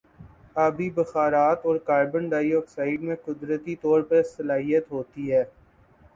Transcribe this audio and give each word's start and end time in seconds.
آبی 0.57 0.89
بخارات 0.91 1.65
اور 1.65 1.75
کاربن 1.87 2.27
ڈائی 2.29 2.53
آکسائیڈ 2.55 3.03
میں 3.03 3.15
قدرتی 3.25 3.75
طور 3.83 4.01
پر 4.09 4.23
صلاحیت 4.27 4.91
ہوتی 4.91 5.31
ہے 5.31 5.43